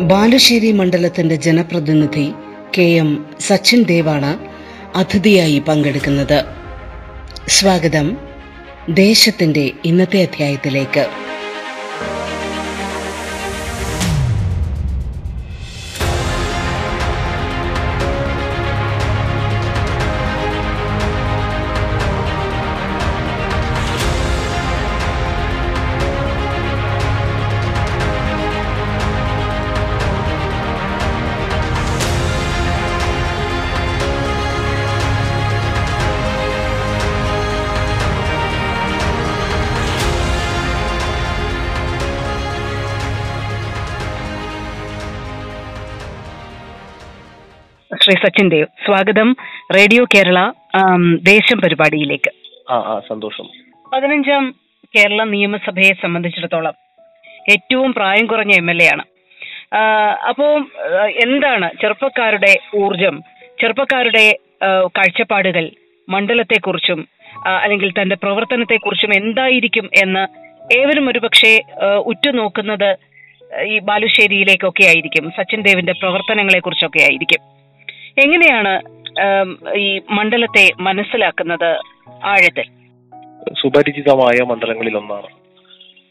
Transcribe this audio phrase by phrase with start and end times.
[0.00, 2.32] ബാലുശ്ശേരി മണ്ഡലത്തിന്റെ ജനപ്രതിനിധി
[2.78, 4.38] K M Sachin ദേവാണ്
[4.98, 6.44] അതിഥിയായി പങ്കെടുക്കുന്നത്.
[7.48, 8.16] സ്വാഗതം
[8.90, 11.29] ദേശത്തിന്റെ ഇന്നത്തെ അധ്യായത്തിലേക്ക്.
[48.10, 48.66] ശ്രീ സച്ചിൻ ദേവ്.
[48.84, 49.28] സ്വാഗതം
[49.74, 50.38] റേഡിയോ കേരള
[51.26, 52.30] ദേശം പരിപാടിയിലേക്ക്.
[53.08, 53.46] സന്തോഷം.
[53.92, 54.44] പതിനഞ്ചാം
[54.96, 56.74] കേരള നിയമസഭയെ സംബന്ധിച്ചിടത്തോളം
[57.52, 59.04] ഏറ്റവും പ്രായം കുറഞ്ഞ എം എൽ എ ആണ്.
[60.28, 60.46] അപ്പോ
[61.26, 63.18] എന്താണ് ചെറുപ്പക്കാരുടെ ഊർജം
[63.60, 64.24] ചെറുപ്പക്കാരുടെ
[64.98, 65.64] കാഴ്ചപ്പാടുകൾ
[66.08, 70.24] മണ്ഡലത്തെക്കുറിച്ചും കുറിച്ചും അല്ലെങ്കിൽ തന്റെ പ്രവർത്തനത്തെക്കുറിച്ചും എന്തായിരിക്കും എന്ന്
[70.80, 71.54] ഏവരും ഒരുപക്ഷെ
[72.10, 72.90] ഉറ്റുനോക്കുന്നത്
[73.68, 77.59] ഈ ബാലുശ്ശേരിയിലേക്കൊക്കെ ആയിരിക്കും സച്ചിൻ ദേവിന്റെ പ്രവർത്തനങ്ങളെ കുറിച്ചൊക്കെ ആയിരിക്കും.
[78.20, 78.72] എങ്ങനെയാണ്
[79.76, 81.70] ഈ മണ്ഡലത്തെ മനസ്സിലാക്കുന്നത്
[82.24, 82.66] ആഴത്തിൽ?
[83.60, 85.28] സുപരിചിതമായ മണ്ഡലങ്ങളിൽ ഒന്നാണ്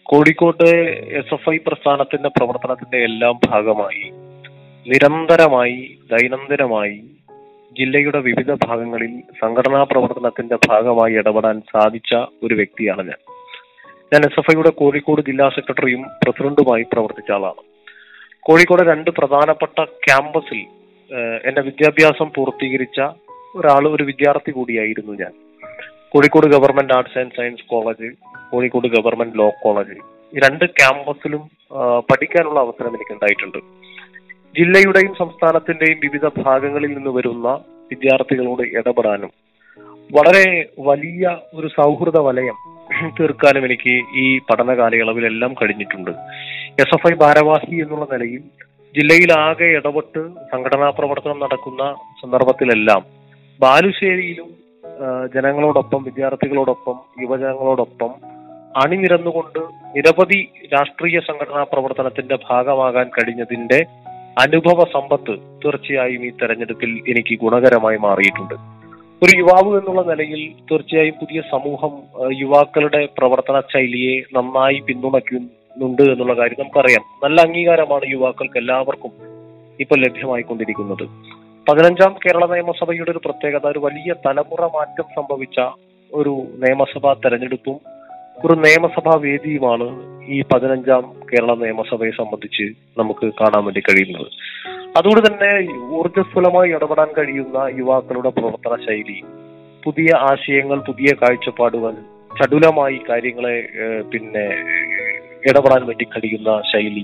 [0.05, 0.67] കോഴിക്കോട്ട്
[1.11, 4.05] എസ് എഫ് ഐ പ്രസ്ഥാനത്തിന്റെ പ്രവർത്തനത്തിന്റെ എല്ലാം ഭാഗമായി
[4.85, 5.77] നിരന്തരമായി
[6.09, 6.97] ദൈനംദിനമായി
[7.75, 12.11] ജില്ലയുടെ വിവിധ ഭാഗങ്ങളിൽ സംഘടനാ പ്രവർത്തനത്തിന്റെ ഭാഗമായി ഇടപെടാൻ സാധിച്ച
[12.43, 13.19] ഒരു വ്യക്തിയാണ് ഞാൻ.
[14.11, 17.61] ഞാൻ എസ് എഫ് ഐയുടെ കോഴിക്കോട് ജില്ലാ സെക്രട്ടറിയും പ്രസിഡന്റുമായി പ്രവർത്തിച്ച ആളാണ്.
[18.45, 20.59] കോഴിക്കോട് രണ്ട് പ്രധാനപ്പെട്ട ക്യാമ്പസിൽ
[21.47, 22.99] എന്റെ വിദ്യാഭ്യാസം പൂർത്തീകരിച്ച
[23.55, 25.33] ഒരാൾ ഒരു വിദ്യാർത്ഥി കൂടിയായിരുന്നു ഞാൻ.
[26.13, 28.07] Kozhikode government arts and science college
[28.51, 29.95] Kozhikode government law college.
[30.33, 31.43] രണ്ട് ക്യാമ്പസിലും
[32.09, 33.59] പഠിക്കാനുള്ള അവസരം എനിക്ക് ഉണ്ടായിട്ടുണ്ട്
[34.55, 37.47] ജില്ലയുടെയും സംസ്ഥാനത്തിന്റെയും വിവിധ ഭാഗങ്ങളിൽ നിന്ന് വരുന്ന
[37.91, 39.31] വിദ്യാർത്ഥികളോട് ഇടപെടാനും
[40.09, 40.45] വളരെ
[40.89, 42.57] വലിയ ഒരു സൗഹൃദ വലയം
[43.17, 46.11] തീർക്കാനും എനിക്ക് ഈ പഠന കാലയളവിലെല്ലാം കഴിഞ്ഞിട്ടുണ്ട്.
[46.83, 48.41] എസ് എഫ് ഐ ഭാരവാഹി എന്നുള്ള നിലയിൽ
[48.95, 51.83] ജില്ലയിലാകെ ഇടപെട്ട് സംഘടനാ പ്രവർത്തനം നടക്കുന്ന
[52.21, 53.01] സന്ദർഭത്തിലെല്ലാം
[53.59, 54.49] ബാലുശ്ശേരിയിലും
[55.33, 58.11] ജനങ്ങളോടൊപ്പം വിദ്യാർത്ഥികളോടൊപ്പം യുവജനങ്ങളോടൊപ്പം
[58.75, 59.59] അണിനിരന്നുകൊണ്ട്
[59.95, 60.39] നിരവധി
[60.73, 63.79] രാഷ്ട്രീയ സംഘടനാ പ്രവർത്തനത്തിന്റെ ഭാഗമാകാൻ കഴിഞ്ഞതിന്റെ
[64.37, 65.33] അനുഭവ സമ്പത്ത്
[65.63, 68.55] തീർച്ചയായും ഈ തെരഞ്ഞെടുപ്പിൽ എനിക്ക് ഗുണകരമായി മാറിയിട്ടുണ്ട്.
[69.21, 71.93] ഒരു യുവാവ് എന്നുള്ള നിലയിൽ തീർച്ചയായും പുതിയ സമൂഹം
[72.33, 74.77] യുവാക്കളുടെ പ്രവർത്തന ശൈലിയെ നന്നായി
[75.75, 79.11] പിന്തുണയ്ക്കുന്നുണ്ട് എന്നുള്ള കാര്യം നമുക്കറിയാം നല്ല അംഗീകാരമാണ് യുവാക്കൾക്ക് എല്ലാവർക്കും
[79.79, 81.05] ഇപ്പൊ ലഭ്യമായിക്കൊണ്ടിരിക്കുന്നത്.
[81.67, 85.59] പതിനഞ്ചാം കേരള നിയമസഭയുടെ ഒരു പ്രത്യേകത ഒരു വലിയ തലമുറ മാറ്റം സംഭവിച്ച
[86.11, 86.33] ഒരു
[86.63, 87.77] നിയമസഭാ തെരഞ്ഞെടുപ്പും
[88.45, 89.87] ഒരു നിയമസഭാ വേദിയുമാണ്
[90.35, 92.65] ഈ പതിനഞ്ചാം കേരള നിയമസഭയെ സംബന്ധിച്ച്
[92.99, 94.29] നമുക്ക് കാണാൻ വേണ്ടി കഴിയുന്നത്.
[94.97, 95.51] അതുകൊണ്ട് തന്നെ
[95.97, 99.17] ഊർജസ്വലമായി ഇടപെടാൻ കഴിയുന്ന യുവാക്കളുടെ പ്രവർത്തന ശൈലി
[99.83, 101.93] പുതിയ ആശയങ്ങൾ പുതിയ കാഴ്ചപ്പാടുകൾ
[102.39, 103.57] ചടുലമായി കാര്യങ്ങളെ
[104.11, 104.47] പിന്നെ
[105.47, 107.03] ഇടപെടാൻ വേണ്ടി കഴിയുന്ന ശൈലി.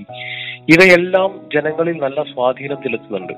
[0.74, 3.34] ഇവയെല്ലാം ജനങ്ങളിൽ നല്ല സ്വാധീനം ചെലുത്തുന്നുണ്ട്.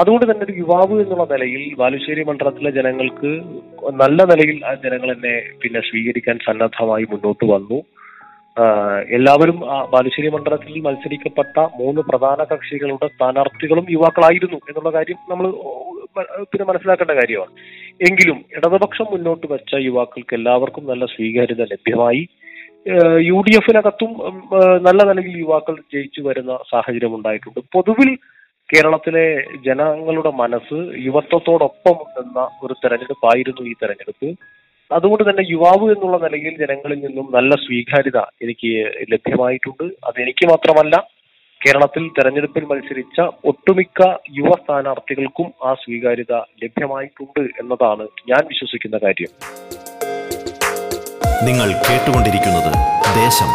[0.00, 3.30] അതുകൊണ്ട് തന്നെ ഒരു യുവാവ് എന്നുള്ള നിലയിൽ ബാലുശ്ശേരി മണ്ഡലത്തിലെ ജനങ്ങൾക്ക്
[4.02, 7.78] നല്ല നിലയിൽ ആ ജനങ്ങൾ എന്നെ പിന്നെ സ്വീകരിക്കാൻ സന്നദ്ധമായി മുന്നോട്ട് വന്നു.
[9.16, 9.56] എല്ലാവരും
[9.92, 15.46] ബാലുശ്ശേരി മണ്ഡലത്തിൽ മത്സരിക്കപ്പെട്ട മൂന്ന് പ്രധാന കക്ഷികളുടെ സ്ഥാനാർത്ഥികളും യുവാക്കളായിരുന്നു എന്നുള്ള കാര്യം നമ്മൾ
[16.50, 17.52] പിന്നെ മനസ്സിലാക്കേണ്ട കാര്യമാണ്.
[18.08, 22.22] എങ്കിലും ഇടതുപക്ഷം മുന്നോട്ട് വെച്ച യുവാക്കൾക്ക് എല്ലാവർക്കും നല്ല സ്വീകാര്യത ലഭ്യമായി.
[23.28, 24.10] യു ഡി എഫിനകത്തും
[24.86, 27.60] നല്ല നിലയിൽ യുവാക്കൾ ജയിച്ചു വരുന്ന സാഹചര്യം ഉണ്ടായിട്ടുണ്ട്.
[27.74, 28.10] പൊതുവിൽ
[28.72, 29.24] കേരളത്തിലെ
[29.66, 34.28] ജനങ്ങളുടെ മനസ്സ് യുവത്വത്തോടൊപ്പം ഉണ്ടെന്ന ഒരു തെരഞ്ഞെടുപ്പായിരുന്നു ഈ തെരഞ്ഞെടുപ്പ്.
[34.90, 38.72] അതുകൊണ്ട് തന്നെ യുവാവ് എന്നുള്ള നിലയിൽ ജനങ്ങളിൽ നിന്നും നല്ല സ്വീകാര്യത എനിക്ക്
[39.12, 39.84] ലഭ്യമായിട്ടുണ്ട്.
[40.08, 40.96] അത് എനിക്ക് മാത്രമല്ല
[41.60, 43.20] കേരളത്തിൽ തെരഞ്ഞെടുപ്പിൽ മത്സരിച്ച
[43.50, 44.02] ഒട്ടുമിക്ക
[44.38, 46.34] യുവ സ്ഥാനാർത്ഥികൾക്കും ആ സ്വീകാര്യത
[46.64, 49.32] ലഭ്യമായിട്ടുണ്ട് എന്നതാണ് ഞാൻ വിശ്വസിക്കുന്ന കാര്യം.
[51.42, 52.70] നിങ്ങൾ കേട്ടുകൊണ്ടിരിക്കുന്നത്
[53.16, 53.50] ദേശം.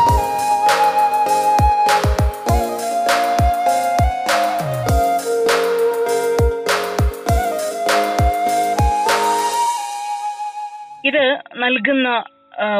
[11.07, 11.23] ഇത്
[11.55, 12.23] നൽകുന്ന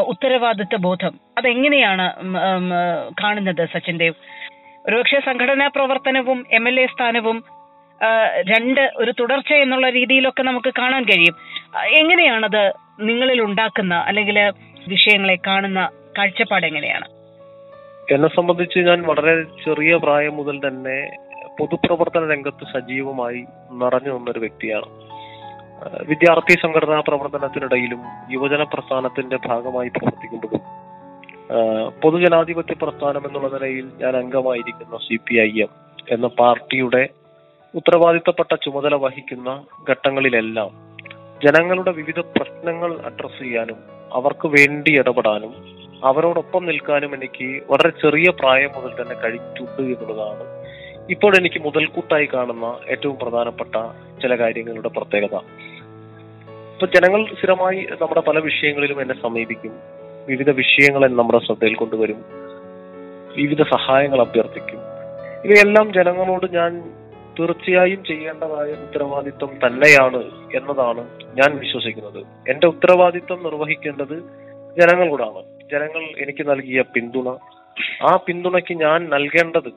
[0.08, 1.20] ഉത്തരവാദിത്വ ബോധം.
[1.38, 2.06] അതെങ്ങനെയാണ്
[3.24, 4.16] കാണുന്നത് സച്ചിൻ ദേവ്?
[4.88, 7.44] ഒരുപക്ഷെ സംഘടനാ പ്രവർത്തനവും എം എൽ എ സ്ഥാനവും
[8.50, 11.36] രണ്ട് ഒരു തുടർച്ച എന്നുള്ള രീതിയിലൊക്കെ നമുക്ക് കാണാൻ കഴിയും.
[12.02, 12.64] എങ്ങനെയാണത്
[13.00, 14.38] നിങ്ങളിൽ ഉണ്ടാക്കുന്ന അല്ലെങ്കിൽ
[14.92, 15.82] വിഷയങ്ങളെ കാണുന്ന
[16.18, 17.08] കാഴ്ചപ്പാട് എങ്ങനെയാണ്?
[18.14, 19.34] എന്നെ സംബന്ധിച്ച് ഞാൻ വളരെ
[19.66, 20.98] ചെറിയ പ്രായം മുതൽ തന്നെ
[21.58, 23.42] പൊതുപ്രവർത്തന രംഗത്ത് സജീവമായി
[23.82, 24.90] നിറഞ്ഞു നിന്നൊരു വ്യക്തിയാണ്.
[26.10, 28.02] വിദ്യാർത്ഥി സംഘടനാ പ്രവർത്തനത്തിനിടയിലും
[28.32, 30.64] യുവജന പ്രസ്ഥാനത്തിന്റെ ഭാഗമായി പ്രവർത്തിക്കുമ്പോഴും
[32.02, 35.72] പൊതുജനാധിപത്യ പ്രസ്ഥാനം എന്നുള്ള നിലയിൽ ഞാൻ അംഗമായിരിക്കുന്ന സി പി ഐ എം
[36.16, 37.04] എന്ന പാർട്ടിയുടെ
[37.74, 39.50] ഉത്തരവാദിത്തപ്പെട്ട ചുമതല വഹിക്കുന്ന
[39.90, 40.72] ഘട്ടങ്ങളിലെല്ലാം
[41.46, 43.80] ജനങ്ങളുടെ വിവിധ പ്രശ്നങ്ങൾ അഡ്രസ് ചെയ്യാനും
[44.14, 50.60] അവർക്ക് വേണ്ടി ഇടപെടാനും അവരോടൊപ്പം നിൽക്കാനും എനിക്ക് വളരെ ചെറിയ പ്രായം മുതൽ തന്നെ കഴിച്ചുണ്ട് എന്നുള്ളതാണ്
[51.10, 53.76] ഇപ്പോൾ എനിക്ക് മുതൽക്കൂട്ടായി കാണുന്ന ഏറ്റവും പ്രധാനപ്പെട്ട
[54.22, 55.36] ചില കാര്യങ്ങളുടെ പ്രത്യേകത.
[56.74, 59.80] ഇപ്പൊ ജനങ്ങൾ സ്ഥിരമായി നമ്മുടെ പല വിഷയങ്ങളിലും എന്നെ സമീപിക്കും.
[60.28, 62.26] വിവിധ വിഷയങ്ങളെ നമ്മുടെ ശ്രദ്ധയിൽ കൊണ്ടുവരും.
[63.36, 64.80] വിവിധ സഹായങ്ങൾ അഭ്യർത്ഥിക്കും.
[65.46, 66.99] ഇവയെല്ലാം ജനങ്ങളോട് ഞാൻ
[67.40, 70.24] തീർച്ചയായും ചെയ്യേണ്ടതായ ഉത്തരവാദിത്വം തന്നെയാണ്
[70.56, 72.52] എന്നതാണ് ഞാൻ വിശ്വസിക്കുന്നത്.
[72.52, 74.16] എന്റെ ഉത്തരവാദിത്വം നിർവഹിക്കേണ്ടത്
[74.80, 75.70] ജനങ്ങളോടാണ്.
[75.72, 77.38] ജനങ്ങൾ എനിക്ക് നൽകിയ പിന്തുണ.
[78.10, 79.72] ആ പിന്തുണയ്ക്ക് ഞാൻ നൽകേണ്ടത്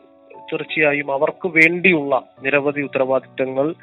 [0.53, 3.75] തീർച്ചയായും അവർക്ക് വേണ്ടിയുള്ള നിരവധി ഉത്തരവാദിത്തങ്ങൾ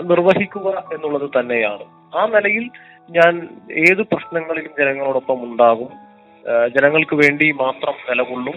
[0.00, 1.84] നിർവഹിക്കുക എന്നുള്ളത് തന്നെയാണ്.
[2.16, 2.70] ആ നിലയിൽ
[3.10, 5.88] ഞാൻ ഏത് പ്രശ്നങ്ങളിലും ജനങ്ങളോടൊപ്പം ഉണ്ടാകും.
[6.76, 8.54] ജനങ്ങൾക്ക് വേണ്ടി മാത്രം നിലകൊള്ളും.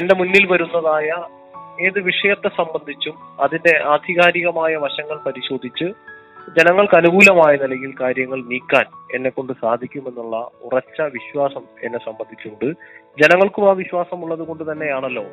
[0.00, 1.10] എന്റെ മുന്നിൽ വരുന്നതായ
[1.86, 5.88] ഏത് വിഷയത്തെ സംബന്ധിച്ചും അതിന്റെ ആധികാരികമായ വശങ്ങൾ പരിശോധിച്ച്
[6.56, 12.66] ജനങ്ങൾക്ക് അനുകൂലമായ നിലയിൽ കാര്യങ്ങൾ നീക്കാൻ എന്നെ കൊണ്ട് സാധിക്കുമെന്നുള്ള ഉറച്ച വിശ്വാസം എന്നെ സംബന്ധിച്ചുണ്ട്.
[13.22, 15.24] ജനങ്ങൾക്കും ആ വിശ്വാസം ഉള്ളത് കൊണ്ട് തന്നെയാണല്ലോ.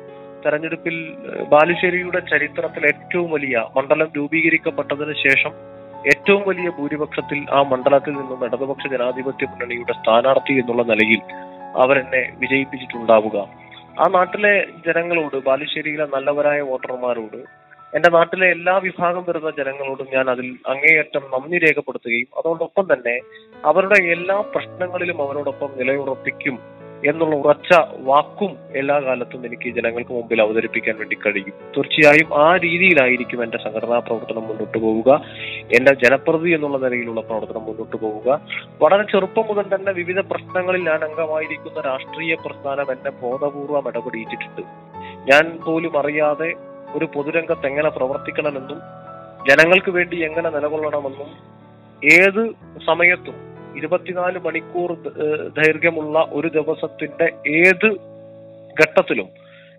[0.44, 0.96] തെരഞ്ഞെടുപ്പിൽ
[1.52, 5.52] ബാലുശ്ശേരിയുടെ ചരിത്രത്തിൽ ഏറ്റവും വലിയ മണ്ഡലം രൂപീകരിക്കപ്പെട്ടതിന് ശേഷം
[6.12, 11.22] ഏറ്റവും വലിയ ഭൂരിപക്ഷത്തിൽ ആ മണ്ഡലത്തിൽ നിന്നും ഇടതുപക്ഷ ജനാധിപത്യ മുന്നണിയുടെ സ്ഥാനാർത്ഥി എന്നുള്ള നിലയിൽ
[11.76, 13.36] അവരെന്നെ വിജയിപ്പിച്ചിട്ടുണ്ടാവുക.
[13.98, 14.52] ആ നാട്ടിലെ
[14.86, 17.40] ജനങ്ങളോട് ബാലുശ്ശേരിയിലെ നല്ലവരായ വോട്ടർമാരോട്
[17.92, 23.14] എന്റെ നാട്ടിലെ എല്ലാ വിഭാഗം വരുന്ന ജനങ്ങളോടും ഞാൻ അതിൽ അങ്ങേയറ്റം നന്ദി രേഖപ്പെടുത്തുകയും അതോടൊപ്പം തന്നെ
[23.64, 26.56] അവരുടെ എല്ലാ പ്രശ്നങ്ങളിലും അവരോടൊപ്പം നിലയുറപ്പിക്കും
[27.06, 31.52] എന്നുള്ള ഉറച്ച വാക്കും എല്ലാ കാലത്തും എനിക്ക് ജനങ്ങൾക്ക് മുമ്പിൽ അവതരിപ്പിക്കാൻ വേണ്ടി കഴിയും.
[31.76, 35.24] തീർച്ചയായും ആ രീതിയിലായിരിക്കും എന്റെ സംഘടനാ പ്രവർത്തനം മുന്നോട്ട് പോവുക.
[35.78, 38.40] എന്റെ ജനപ്രതി എന്നുള്ള നിലയിലുള്ള പ്രവർത്തനം മുന്നോട്ട് പോവുക.
[38.82, 44.62] വളരെ ചെറുപ്പം മുതൽ തന്നെ വിവിധ പ്രശ്നങ്ങളിൽ ഞാൻ അംഗമായിരിക്കുന്ന രാഷ്ട്രീയ പ്രസ്ഥാനം എന്നെ ബോധപൂർവം ഇടപെടിയിച്ചിട്ടുണ്ട്.
[45.32, 46.54] ഞാൻ പോലും അറിയാതെ
[46.96, 48.80] ഒരു പൊതുരംഗത്ത് എങ്ങനെ പ്രവർത്തിക്കണമെന്നും
[49.50, 51.58] ജനങ്ങൾക്ക് വേണ്ടി എങ്ങനെ നിലകൊള്ളണമെന്നും
[52.04, 52.50] ഏത്
[52.86, 53.47] സമയത്തും
[53.78, 54.90] ഇരുപത്തിനാല് മണിക്കൂർ
[55.58, 57.28] ദൈർഘ്യമുള്ള ഒരു ദിവസത്തിന്റെ
[57.60, 57.88] ഏത്
[58.76, 59.28] ഘട്ടത്തിലും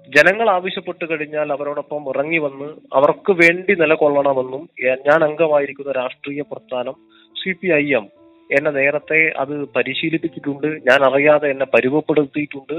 [0.09, 4.63] ജനങ്ങൾ ആവശ്യപ്പെട്ട് കഴിഞ്ഞാൽ അവരോടൊപ്പം ഇറങ്ങി വന്ന് അവർക്ക് വേണ്ടി നിലകൊള്ളണമെന്നും
[5.07, 6.95] ഞാൻ അംഗമായിരിക്കുന്ന രാഷ്ട്രീയ പ്രസ്ഥാനം
[7.35, 8.05] സി പി ഐ എം
[8.49, 10.67] എന്നെ നേരത്തെ അത് പരിശീലിപ്പിച്ചിട്ടുണ്ട്.
[10.87, 12.77] ഞാൻ അറിയാതെ എന്നെ പരിമപ്പെടുത്തിയിട്ടുണ്ട്.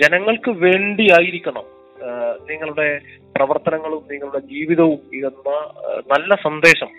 [0.00, 1.66] ജനങ്ങൾക്ക് വേണ്ടിയായിരിക്കണം
[2.50, 2.86] നിങ്ങളുടെ
[3.34, 5.50] പ്രവർത്തനങ്ങളും നിങ്ങളുടെ ജീവിതവും എന്ന
[6.12, 6.90] നല്ല സന്ദേശം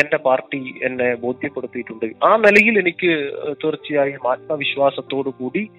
[0.00, 2.06] എന്റെ പാർട്ടി എന്നെ ബോധ്യപ്പെടുത്തിയിട്ടുണ്ട്.
[2.24, 3.12] ആ നിലയിൽ എനിക്ക്
[3.64, 5.70] തീർച്ചയായും ആത്മവിശ്വാസത്തോടു കൂടി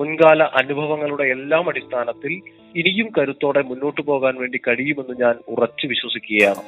[0.00, 2.32] മുൻകാല അനുഭവങ്ങളുടെ എല്ലാം അടിസ്ഥാനത്തിൽ
[2.76, 6.62] ഇനിയും കരുത്തോടെ മുന്നോട്ടു പോകാൻ വേണ്ടി കഴിയുമെന്ന് ഞാൻ ഉറച്ചു വിശ്വസിക്കുകയാണ്.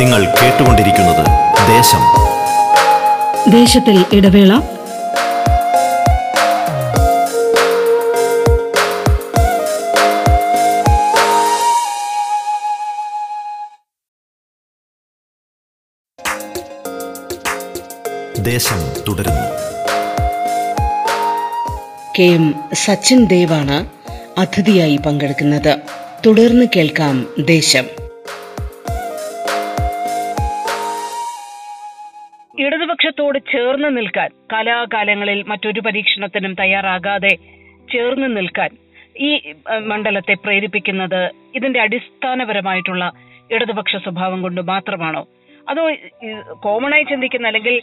[0.00, 1.24] നിങ്ങൾ കേട്ടുകൊണ്ടിരിക്കുന്നത്
[1.76, 2.02] ദേശം.
[3.50, 4.52] ദേശത്തിൽ ഇടവേള
[18.48, 19.44] ദേശം തുടരുന്നു.
[22.16, 22.44] കെ എം
[22.84, 23.76] സച്ചിൻ ദേവാണ്
[24.40, 25.72] അതിഥിയായി പങ്കെടുക്കുന്നത്.
[26.26, 27.16] തുടർന്ന് കേൾക്കാം
[27.54, 27.86] ദേശം.
[32.64, 37.34] ഇടതുപക്ഷത്തോട് ചേർന്ന് നിൽക്കാൻ കലാകാലങ്ങളിൽ മറ്റൊരു പരീക്ഷണത്തിനും തയ്യാറാകാതെ
[37.92, 38.70] ചേർന്ന് നിൽക്കാൻ
[39.28, 39.30] ഈ
[39.90, 41.22] മണ്ഡലത്തെ പ്രേരിപ്പിക്കുന്നത്
[41.54, 43.04] ഇതിന്റെ അടിസ്ഥാനപരമായിട്ടുള്ള
[43.50, 45.22] ഇടതുപക്ഷ സ്വഭാവം കൊണ്ട് മാത്രമാണോ?
[45.68, 45.82] അതോ
[46.64, 47.76] കോമൺ ആയി ചിന്തിക്കുന്ന അല്ലെങ്കിൽ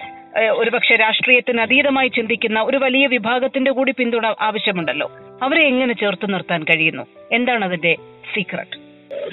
[0.60, 5.08] ഒരുപക്ഷെ രാഷ്ട്രീയത്തിന് അതീതമായി ചിന്തിക്കുന്ന ഒരു വലിയ വിഭാഗത്തിന്റെ കൂടി പിന്തുണ ആവശ്യമുണ്ടല്ലോ.
[5.42, 7.06] അവരെ എങ്ങനെ ചേർത്ത് നിർത്താൻ കഴിയുന്നു?
[7.32, 7.94] എന്താണ് അതിന്റെ
[8.34, 8.78] സീക്രട്ട്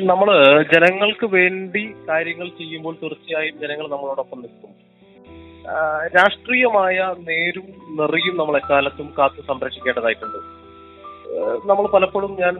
[0.00, 0.28] നമ്മൾ
[0.72, 4.72] ജനങ്ങൾക്ക് വേണ്ടി കാര്യങ്ങൾ ചെയ്യുമ്പോൾ തീർച്ചയായും ജനങ്ങൾ നമ്മളോടൊപ്പം നിൽക്കും.
[6.16, 6.96] രാഷ്ട്രീയമായ
[7.28, 7.66] നേരും
[7.98, 10.38] നെറിയും നമ്മൾ എക്കാലത്തും കാത്തു സംരക്ഷിക്കേണ്ടതായിട്ടുണ്ട്.
[11.70, 12.54] നമ്മൾ പലപ്പോഴും ഞാൻ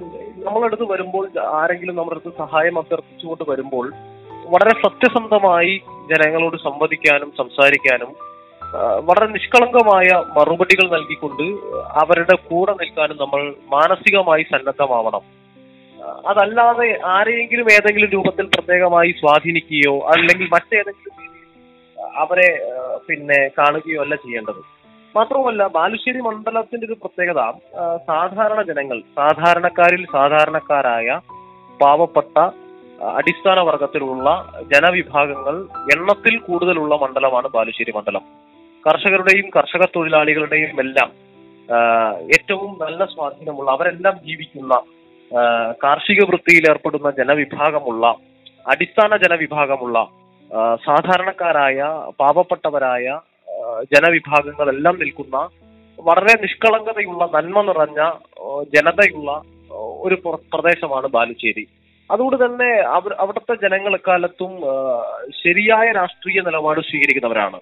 [0.46, 1.24] നമ്മളടുത്ത് വരുമ്പോൾ
[1.60, 3.86] ആരെങ്കിലും നമ്മുടെ അടുത്ത് സഹായം അഭ്യർത്ഥിച്ചുകൊണ്ട് വരുമ്പോൾ
[4.52, 5.72] വളരെ സത്യസന്ധമായി
[6.10, 8.10] ജനങ്ങളോട് സംവദിക്കാനും സംസാരിക്കാനും
[9.08, 11.44] വളരെ നിഷ്കളങ്കമായ മറുപടികൾ നൽകിക്കൊണ്ട്
[12.02, 13.40] അവരുടെ കൂടെ നിൽക്കാനും നമ്മൾ
[13.74, 15.22] മാനസികമായി സന്നദ്ധമാവണം.
[16.30, 21.14] അതല്ലാതെ ആരെയെങ്കിലും ഏതെങ്കിലും രൂപത്തിൽ പ്രത്യേകമായി സ്വാധീനിക്കുകയോ അല്ലെങ്കിൽ മറ്റേതെങ്കിലും
[22.22, 22.50] അവരെ
[23.08, 24.60] പിന്നെ കാണുകയോ അല്ല ചെയ്യേണ്ടത്.
[25.14, 27.40] മാത്രവുമല്ല ബാലുശ്ശേരി മണ്ഡലത്തിന്റെ ഒരു പ്രത്യേകത
[28.10, 31.08] സാധാരണ ജനങ്ങൾ സാധാരണക്കാരിൽ സാധാരണക്കാരായ
[31.80, 32.36] പാവപ്പെട്ട
[33.02, 35.64] അടിസ്ഥാന വർഗത്തിലുള്ള ജനവിഭാഗങ്ങൾ
[35.94, 38.20] എണ്ണത്തിൽ കൂടുതലുള്ള മണ്ഡലമാണ് ബാലുശ്ശേരി മണ്ഡലം.
[38.86, 41.12] കർഷകരുടെയും കർഷക തൊഴിലാളികളുടെയും എല്ലാം
[42.24, 44.82] ഏറ്റവും നല്ല സ്വാധീനമുള്ള അവരെല്ലാം ജീവിക്കുന്ന
[45.84, 48.14] കാർഷിക വൃത്തിയിൽ ഏർപ്പെടുന്ന ജനവിഭാഗമുള്ള
[48.68, 50.08] അടിസ്ഥാന ജനവിഭാഗമുള്ള
[50.86, 51.82] സാധാരണക്കാരായ
[52.20, 53.20] പാവപ്പെട്ടവരായ
[53.94, 55.48] ജനവിഭാഗങ്ങളെല്ലാം നിൽക്കുന്ന
[56.00, 58.12] വളരെ നിഷ്കളങ്കതയുള്ള നന്മ നിറഞ്ഞ
[58.74, 59.42] ജനതയുള്ള
[60.00, 61.68] ഒരു പ്ര- പ്രദേശമാണ് ബാലുശ്ശേരി.
[62.10, 64.60] അതുകൊണ്ട് തന്നെ അവർ അവിടുത്തെ ജനങ്ങൾ എക്കാലത്തും
[65.44, 67.60] ശരിയായ രാഷ്ട്രീയ നിലപാട് സ്വീകരിക്കുന്നവരാണ്.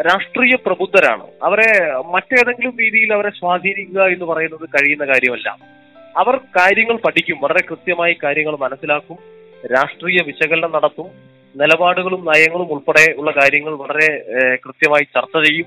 [0.00, 1.26] രാഷ്ട്രീയ പ്രബുദ്ധരാണ്.
[1.42, 5.56] അവരെ മറ്റേതെങ്കിലും രീതിയിൽ അവരെ സ്വാധീനിക്കുക എന്ന് പറയുന്നത് കഴിയുന്ന കാര്യമല്ല.
[6.16, 7.40] അവർ കാര്യങ്ങൾ പഠിക്കും.
[7.40, 9.16] വളരെ കൃത്യമായി കാര്യങ്ങൾ മനസ്സിലാക്കും.
[9.72, 11.06] രാഷ്ട്രീയ വിശകലനം നടത്തും.
[11.56, 14.08] നിലപാടുകളും നയങ്ങളും ഉൾപ്പെടെ ഉള്ള കാര്യങ്ങൾ വളരെ
[14.54, 15.66] കൃത്യമായി ചർച്ച ചെയ്യും.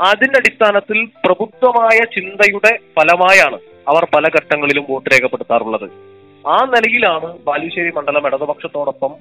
[0.00, 3.58] അതിന്റെ അടിസ്ഥാനത്തിൽ പ്രബുദ്ധമായ ചിന്തയുടെ ഫലമായാണ്
[3.88, 6.15] അവർ പല ഘട്ടങ്ങളിലും വോട്ട് രേഖപ്പെടുത്താറുള്ളത്.
[6.54, 9.12] ആ നിലയിലാണ് ബാലുശ്ശേരി മണ്ഡലം ഇടതുപക്ഷത്തോടൊപ്പം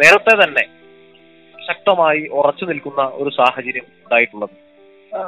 [0.00, 0.64] നേരത്തെ തന്നെ
[1.58, 4.54] ശക്തമായി ഉറച്ചു നിൽക്കുന്ന ഒരു സാഹചര്യം ഉണ്ടായിട്ടുള്ളത്.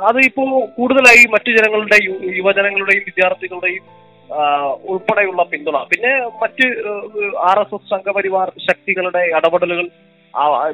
[0.09, 0.43] അത് ഇപ്പോ
[0.77, 1.99] കൂടുതലായി മറ്റു ജനങ്ങളുടെ
[2.39, 3.85] യുവജനങ്ങളുടെയും വിദ്യാർത്ഥികളുടെയും
[4.93, 5.79] ഉൾപ്പെടെയുള്ള പിന്തുണ.
[5.91, 6.13] പിന്നെ
[6.43, 6.67] മറ്റ്
[7.49, 9.87] ആർ എസ് എസ് സംഘപരിവാർ ശക്തികളുടെ ഇടപെടലുകൾ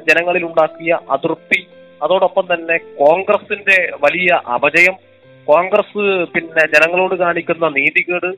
[0.09, 1.61] ജനങ്ങളിൽ ഉണ്ടാക്കിയ അതൃപ്തി
[2.01, 4.95] അതോടൊപ്പം തന്നെ കോൺഗ്രസിന്റെ വലിയ അപജയം
[5.47, 8.29] കോൺഗ്രസ് പിന്നെ ജനങ്ങളോട് കാണിക്കുന്ന നീതികേട്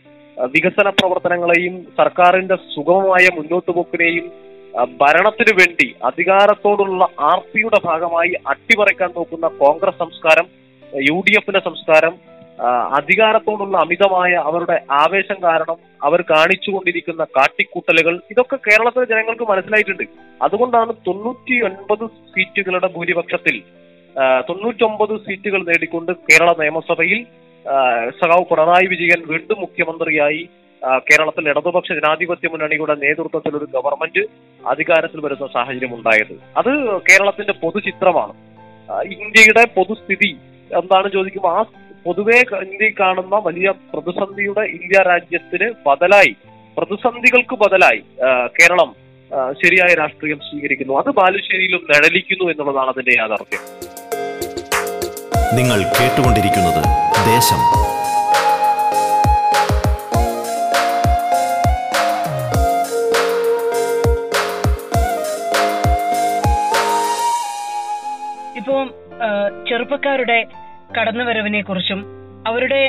[0.52, 10.48] വികസന പ്രവർത്തനങ്ങളെയും സർക്കാരിന്റെ സുഗമമായ മുന്നോട്ടുപോക്കിനെയും പോക്കിനെയും ഭരണത്തിനു വേണ്ടി അധികാരത്തോടുള്ള ആർത്തിയുടെ ഭാഗമായി അട്ടിമറിക്കാൻ നോക്കുന്ന കോൺഗ്രസ് സംസ്കാരം
[10.94, 12.14] യു ഡി എഫിന്റെ സംസ്കാരം
[12.98, 20.06] അധികാരത്തോടുള്ള അമിതമായ അവരുടെ ആവേശം കാരണം അവർ കാണിച്ചുകൊണ്ടിരിക്കുന്ന കാട്ടിക്കൂട്ടലുകൾ ഇതൊക്കെ കേരളത്തിലെ ജനങ്ങൾക്ക് മനസ്സിലായിട്ടുണ്ട്.
[20.42, 23.58] അതുകൊണ്ടാണ് തൊണ്ണൂറ്റി ഒൻപത് സീറ്റുകളുടെ ഭൂരിപക്ഷത്തിൽ
[24.50, 27.22] തൊണ്ണൂറ്റൊമ്പത് സീറ്റുകൾ നേടിക്കൊണ്ട് കേരള നിയമസഭയിൽ
[28.20, 30.42] സഖാവ് പിണറായി വിജയൻ വീണ്ടും മുഖ്യമന്ത്രിയായി.
[31.10, 34.24] കേരളത്തിൽ ഇടതുപക്ഷ ജനാധിപത്യ മുന്നണിയുടെ നേതൃത്വത്തിൽ ഒരു ഗവൺമെന്റ്
[34.72, 36.34] അധികാരത്തിൽ വരുന്ന സാഹചര്യം ഉണ്ടായത്.
[36.58, 36.72] അത്
[37.10, 38.34] കേരളത്തിന്റെ പൊതുചിത്രമാണ്.
[39.22, 40.32] ഇന്ത്യയുടെ പൊതുസ്ഥിതി
[40.80, 41.64] എന്താണ് ചോദിക്കുമ്പോൾ ആ
[42.06, 46.34] പൊതുവേ ഇന്ത്യയിൽ കാണുന്ന വലിയ പ്രതിസന്ധിയുടെ ഇന്ത്യ രാജ്യത്തിന് ബദലായി.
[46.78, 48.02] പ്രതിസന്ധികൾക്ക് ബദലായി
[48.60, 48.92] കേരളം
[49.64, 50.94] ശരിയായ രാഷ്ട്രീയം സ്വീകരിക്കുന്നു.
[51.02, 53.64] അത് ബാലുശ്ശേരിയിലും നിഴലിക്കുന്നു എന്നുള്ളതാണ് അതിന്റെ യാഥാർത്ഥ്യം.
[55.58, 56.82] നിങ്ങൾ കേട്ടുകൊണ്ടിരിക്കുന്നത്
[57.28, 57.62] ദേശം.
[68.58, 68.76] ഇപ്പോ
[69.70, 70.40] ചെറുപ്പക്കാരുടെ
[70.98, 72.00] കടന്നുവരവിനെ കുറിച്ചും
[72.48, 72.82] അവരുടെ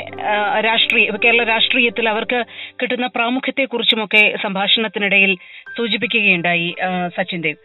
[0.59, 2.39] രാഷ്ട്രീയ കേരള രാഷ്ട്രീയത്തിൽ അവർക്ക്
[2.81, 5.31] കിട്ടുന്ന പ്രാമുഖ്യത്തെ കുറിച്ചുമൊക്കെ സംഭാഷണത്തിനിടയിൽ
[5.77, 6.75] സൂചിപ്പിക്കുകയുണ്ടായി
[7.17, 7.59] സച്ചിൻ ദേവ്.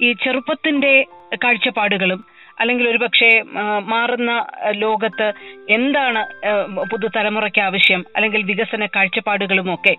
[0.00, 1.04] ഈ ചെറുപ്പത്തിന്റെ
[1.44, 5.32] കാഴ്ചപ്പാടുകളും അല്ലെങ്കിൽ ഒരുപക്ഷെ പക്ഷേ മാറുന്ന ലോകത്ത്
[5.68, 6.22] എന്താണ്
[6.90, 9.96] പുതുതലമുറയ്ക്ക് ആവശ്യം അല്ലെങ്കിൽ വികസന കാഴ്ചപ്പാടുകളും ഒക്കെ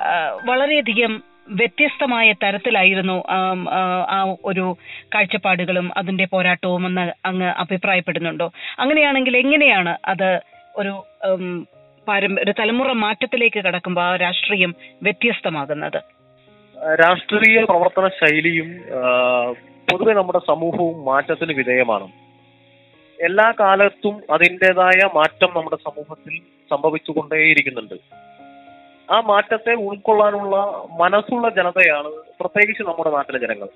[0.00, 4.76] ആ, വളരെയധികം വ്യത്യസ്തമായ തരത്തിലായിരുന്നു ആ, ഒരു
[5.14, 8.52] കാഴ്ചപ്പാടുകളും അതിന്റെ പോരാട്ടവും എന്ന് അങ്ങ് അഭിപ്രായപ്പെടുന്നുണ്ടോ?
[8.78, 10.40] അങ്ങനെയാണെങ്കിൽ എങ്ങനെയാണ് അത്
[10.76, 10.92] ഒരു
[12.40, 15.98] ഒരു തലമുറ മാറ്റത്തിലേക്ക് കടക്കുമ്പോൾ ആ രാഷ്ട്രീയം വ്യത്യസ്തമാകുന്നത്?
[17.00, 18.68] രാഷ്ട്രീയ പ്രവർത്തന ശൈലിയും
[19.90, 22.06] പൊതുവെ നമ്മുടെ സമൂഹവും മാറ്റത്തിന് വിധേയമാണ്.
[23.24, 26.34] എല്ലാ കാലത്തും അതിന്റെതായ മാറ്റം നമ്മുടെ സമൂഹത്തിൽ
[26.70, 27.94] സംഭവിച്ചുകൊണ്ടേയിരിക്കുന്നുണ്ട്.
[29.12, 30.56] ആ മാറ്റത്തെ ഉൾക്കൊള്ളാനുള്ള
[31.00, 33.68] മനസ്സുള്ള ജനതയാണ് പ്രത്യേകിച്ച് നമ്മുടെ നാട്ടിലെ ജനങ്ങൾ.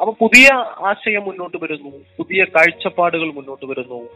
[0.00, 0.48] അപ്പൊ പുതിയ
[0.90, 4.08] ആശയം മുന്നോട്ട് വരുന്നു പുതിയ കാഴ്ചപ്പാടുകൾ മുന്നോട്ട് വരുന്നു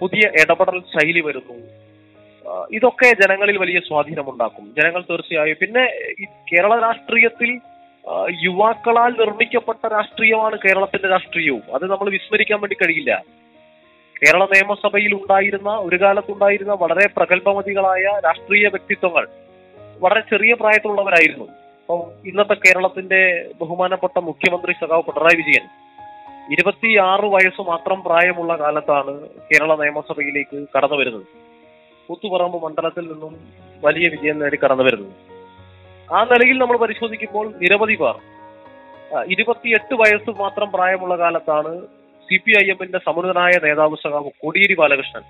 [0.00, 1.56] പുതിയ ഇടപെടൽ ശൈലി വരുന്നു.
[2.70, 4.74] ഇതൊക്കെ ജനങ്ങളിൽ വലിയ സ്വാധീനമുണ്ടാക്കും.
[4.78, 5.56] ജനങ്ങൾ തീർച്ചയായും.
[5.60, 5.84] പിന്നെ
[6.20, 7.60] ഈ കേരള രാഷ്ട്രീയത്തിൽ
[8.42, 11.74] യുവാക്കളാൽ നിർമ്മിക്കപ്പെട്ട രാഷ്ട്രീയമാണ് കേരളത്തിന്റെ രാഷ്ട്രീയവും.
[11.74, 13.24] അത് നമ്മൾ വിസ്മരിക്കാൻ വേണ്ടി കഴിയില്ല.
[14.16, 19.28] കേരള നിയമസഭയിൽ ഉണ്ടായിരുന്ന ഒരു കാലത്തുണ്ടായിരുന്ന വളരെ പ്രഗത്ഭമതികളായ രാഷ്ട്രീയ വ്യക്തിത്വങ്ങൾ
[19.98, 21.44] വളരെ ചെറിയ പ്രായത്തിലുള്ളവരായിരുന്നു.
[21.82, 25.68] അപ്പം ഇന്നത്തെ കേരളത്തിന്റെ ബഹുമാനപ്പെട്ട മുഖ്യമന്ത്രി സഖാവ് പിണറായി വിജയൻ
[26.52, 31.26] ഇരുപത്തിയാറ് വയസ്സ് മാത്രം പ്രായമുള്ള കാലത്താണ് കേരള നിയമസഭയിലേക്ക് കടന്നു വരുന്നത്
[32.08, 33.36] കൂത്തുപറമ്പ് മണ്ഡലത്തിൽ നിന്നും
[33.84, 35.33] വലിയ വിജയം നേടി കടന്നു വരുന്നത്
[36.08, 38.16] ആ നിലയിൽ നമ്മൾ പരിശോധിക്കുമ്പോൾ നിരവധി പേർ
[39.32, 41.72] ഇരുപത്തിയെട്ട് വയസ്സ് മാത്രം പ്രായമുള്ള കാലത്താണ്
[42.28, 45.24] സി പി ഐ എമ്മിന്റെ സമുന്നതനായ നേതാവ് സഖാവ് കോടിയേരി ബാലകൃഷ്ണൻ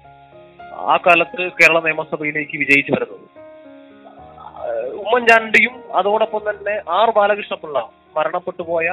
[0.92, 3.24] ആ കാലത്ത് കേരള നിയമസഭയിലേക്ക് വിജയിച്ചു വരുന്നത്.
[5.02, 7.78] ഉമ്മൻചാണ്ടിയും അതോടൊപ്പം തന്നെ ആർ ബാലകൃഷ്ണപിള്ള
[8.16, 8.86] മരണപ്പെട്ടു പോയ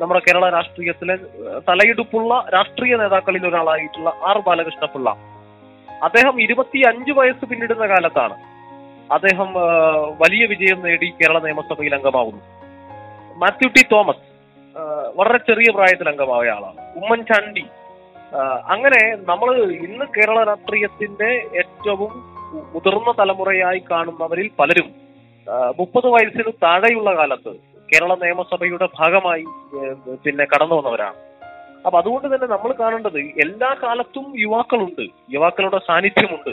[0.00, 1.16] നമ്മുടെ കേരള രാഷ്ട്രീയത്തിലെ
[1.68, 5.08] തലയെടുപ്പുള്ള രാഷ്ട്രീയ നേതാക്കളിൽ ഒരാളായിട്ടുള്ള ആർ ബാലകൃഷ്ണപിള്ള.
[6.06, 8.36] അദ്ദേഹം ഇരുപത്തി അഞ്ച് വയസ്സ് പിന്നിടുന്ന കാലത്താണ്
[9.16, 9.48] അദ്ദേഹം
[10.22, 12.42] വലിയ വിജയം നേടി കേരള നിയമസഭയിൽ അംഗമാകുന്നു
[13.42, 14.26] മാത്യു ടി തോമസ്
[15.18, 16.78] വളരെ ചെറിയ പ്രായത്തിൽ അംഗമായ ആളാണ്.
[17.00, 17.64] ഉമ്മൻചാണ്ടി
[18.74, 19.00] അങ്ങനെ
[19.30, 19.50] നമ്മൾ
[19.86, 21.30] ഇന്ന് കേരള രാഷ്ട്രീയത്തിന്റെ
[21.62, 22.12] ഏറ്റവും
[22.74, 24.88] മുതിർന്ന തലമുറയായി കാണുന്നവരിൽ പലരും
[25.78, 27.52] മുപ്പത് വയസ്സിന് താഴെയുള്ള കാലത്ത്
[27.90, 29.44] കേരള നിയമസഭയുടെ ഭാഗമായി
[30.24, 31.18] പിന്നെ കടന്നു വന്നവരാണ്.
[31.86, 35.04] അപ്പൊ അതുകൊണ്ട് തന്നെ നമ്മൾ കാണേണ്ടത് എല്ലാ കാലത്തും യുവാക്കളുണ്ട്.
[35.34, 36.52] യുവാക്കളുടെ സാന്നിധ്യമുണ്ട്.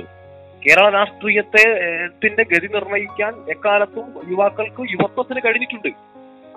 [0.64, 1.64] കേരള രാഷ്ട്രീയത്തെ
[2.22, 5.92] ത്തിന്റെ ഗതി നിർണയിക്കാൻ എക്കാലത്തും യുവാക്കൾക്ക് യുവത്വത്തിന് കഴിഞ്ഞിട്ടുണ്ട്.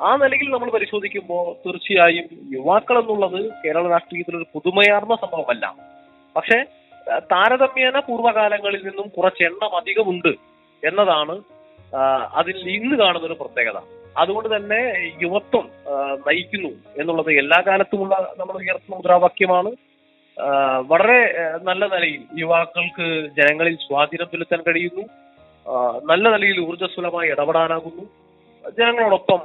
[0.06, 5.64] ആ നിലയിൽ നമ്മൾ പരിശോധിക്കുമ്പോൾ തീർച്ചയായും യുവാക്കൾ എന്നുള്ളത് കേരള രാഷ്ട്രീയത്തിൽ ഒരു പുതുമയാർന്ന സംഭവമല്ല.
[6.36, 6.58] പക്ഷെ
[7.32, 10.32] താരതമ്യേന പൂർവകാലങ്ങളിൽ നിന്നും കുറച്ചെണ്ണം അധികമുണ്ട്
[10.82, 11.36] എന്നതാണ്
[12.40, 13.78] അതിൽ ഇന്ന് കാണുന്ന ഒരു പ്രത്യേകത.
[14.22, 14.80] അതുകൊണ്ട് തന്നെ
[15.22, 15.64] യുവത്വം
[16.26, 19.70] നയിക്കുന്നു എന്നുള്ളത് എല്ലാ കാലത്തുമുള്ള നമ്മൾ ഉയർത്തുന്ന മുദ്രാവാക്യമാണ്.
[20.86, 25.02] വളരെ നല്ല നിലയിൽ യുവാക്കൾക്ക് ജനങ്ങളിൽ സ്വാധീനം ചെലുത്താൻ കഴിയുന്നു.
[26.04, 28.02] നല്ല നിലയിൽ ഊർജസ്വലമായി ഇടപെടാനാകുന്നു.
[28.70, 29.40] ജനങ്ങളോടൊപ്പം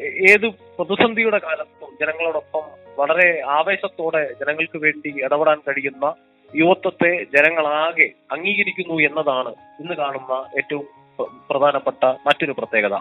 [0.00, 2.62] ഏത് പ്രതിസന്ധിയുടെ കാലത്തും ജനങ്ങളോടൊപ്പം
[2.98, 6.14] വളരെ ആവേശത്തോടെ ജനങ്ങൾക്ക് വേണ്ടി ഇടപെടാൻ കഴിയുന്ന
[6.56, 10.86] യുവത്വത്തെ ജനങ്ങളാകെ അംഗീകരിക്കുന്നു എന്നതാണ് ഇന്ന് കാണുന്ന ഏറ്റവും
[11.18, 12.98] പ്ര- പ്രധാനപ്പെട്ട മറ്റൊരു പ്രത്യേകത.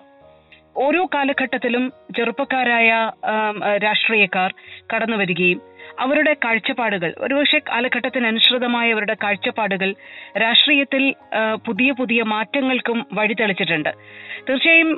[0.77, 3.12] ഓരോ കാലഘട്ടത്തിലും ചെറുപ്പക്കാരായ
[3.77, 4.53] രാഷ്ട്രീയക്കാർ
[4.95, 5.62] കടന്നു വരികയും
[5.97, 7.13] അവരുടെ കാഴ്ചപ്പാടുകൾ.
[7.17, 9.89] ഒരുപക്ഷെ കാലഘട്ടത്തിനനുസൃതമായ അവരുടെ കാഴ്ചപ്പാടുകൾ
[10.38, 11.04] രാഷ്ട്രീയത്തിൽ
[11.65, 13.91] പുതിയ പുതിയ മാറ്റങ്ങൾക്കും വഴിതെളിച്ചിട്ടുണ്ട്
[14.47, 14.91] തീർച്ചയായും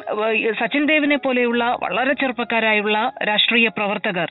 [0.60, 4.30] സച്ചിൻ ദേവിനെ പോലെയുള്ള വളരെ ചെറുപ്പക്കാരായുള്ള രാഷ്ട്രീയ പ്രവർത്തകർ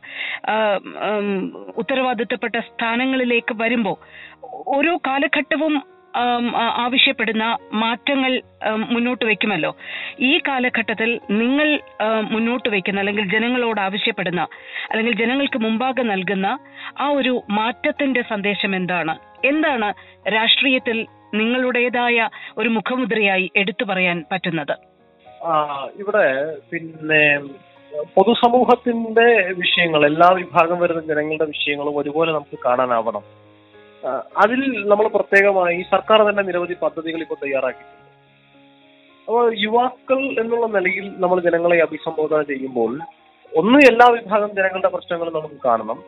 [1.77, 3.97] ഉത്തരവാദിത്തപ്പെട്ട സ്ഥാനങ്ങളിലേക്ക് വരുമ്പോൾ
[4.77, 5.75] ഓരോ കാലഘട്ടവും
[6.85, 7.45] ആവശ്യപ്പെടുന്ന
[7.83, 8.33] മാറ്റങ്ങൾ
[8.93, 9.71] മുന്നോട്ട് വയ്ക്കുമല്ലോ.
[10.21, 11.69] ഈ കാലഘട്ടത്തിൽ നിങ്ങൾ
[12.35, 14.43] മുന്നോട്ട് വയ്ക്കുന്ന അല്ലെങ്കിൽ ജനങ്ങളോട് ആവശ്യപ്പെടുന്ന
[14.91, 16.47] അല്ലെങ്കിൽ ജനങ്ങൾക്ക് മുമ്പാകെ നൽകുന്ന
[16.99, 19.15] ആ ഒരു മാറ്റത്തിന്റെ സന്ദേശം എന്താണ്?
[19.45, 19.89] എന്താണ്
[20.37, 20.99] രാഷ്ട്രീയത്തിൽ
[21.41, 24.75] നിങ്ങളുടേതായ ഒരു മുഖമുദ്രയായി എടുത്തു പറയാൻ പറ്റുന്നത്?
[26.03, 26.27] ഇവിടെ
[26.71, 27.23] പിന്നെ
[28.17, 29.29] പൊതുസമൂഹത്തിന്റെ
[29.61, 33.25] വിഷയങ്ങൾ എല്ലാ വിഭാഗം വരുന്ന ജനങ്ങളുടെ വിഷയങ്ങളും ഒരുപോലെ നമുക്ക് കാണാനാവണം.
[34.43, 34.61] അതിൽ
[34.91, 38.07] നമ്മൾ പ്രത്യേകമായി സർക്കാർ തന്നെ നിരവധി പദ്ധതികൾ ഇപ്പോൾ തയ്യാറാക്കിയിട്ടുണ്ട്.
[39.29, 42.93] അപ്പോൾ യുവാക്കൾ എന്നുള്ള നിലയിൽ നമ്മൾ ജനങ്ങളെ അഭിസംബോധന ചെയ്യുമ്പോൾ
[43.53, 45.99] ഒന്ന് എല്ലാ വിഭാഗം ജനങ്ങളുടെ പ്രശ്നങ്ങളും നമുക്ക് കാണണം.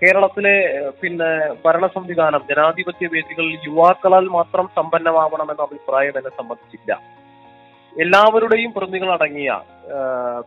[0.00, 0.56] കേരളത്തിലെ
[1.00, 1.30] പിന്നെ
[1.64, 6.92] ഭരണ സംവിധാനം ജനാധിപത്യ വേദികൾ യുവാക്കളാൽ മാത്രം സമ്പന്നമാവണമെന്ന അഭിപ്രായം എന്നെ സംബന്ധിച്ചില്ല.
[7.96, 9.50] എല്ലാവരുടെയും പ്രതിനിധികൾ അടങ്ങിയ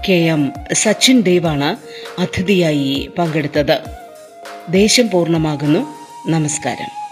[0.09, 1.77] കെ എം സച്ചിൻ ദേവാണ്
[2.21, 3.81] അതിഥിയായി പങ്കെടുത്തത്.
[4.69, 5.95] ദേശം പൂർണമാകുന്നു.
[6.27, 7.04] നമസ്കാരം.